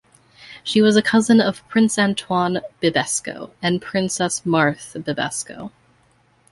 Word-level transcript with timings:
She 0.63 0.81
was 0.81 0.95
a 0.97 1.03
cousin 1.03 1.39
of 1.39 1.63
Prince 1.67 1.99
Antoine 1.99 2.61
Bibesco 2.81 3.51
and 3.61 3.79
Princess 3.83 4.43
Marthe 4.47 4.95
Bibesco. 4.95 5.69